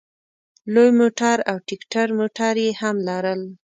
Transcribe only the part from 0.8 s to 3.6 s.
موټر او ټیکټر موټر یې هم لرل.